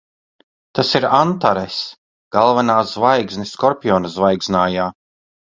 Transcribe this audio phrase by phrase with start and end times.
[0.77, 1.75] Tas ir Antaress.
[2.37, 4.91] Galvenā zvaigzne Skorpiona zvaigznājā.